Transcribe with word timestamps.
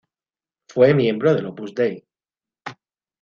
Fue 0.67 0.95
miembro 0.95 1.35
del 1.35 1.45
Opus 1.45 1.75
Dei. 1.75 2.03